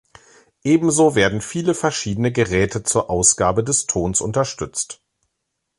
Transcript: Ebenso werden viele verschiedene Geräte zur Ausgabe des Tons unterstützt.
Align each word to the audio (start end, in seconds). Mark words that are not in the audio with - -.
Ebenso 0.63 1.13
werden 1.13 1.41
viele 1.41 1.75
verschiedene 1.75 2.31
Geräte 2.31 2.81
zur 2.81 3.11
Ausgabe 3.11 3.63
des 3.63 3.85
Tons 3.85 4.19
unterstützt. 4.19 4.99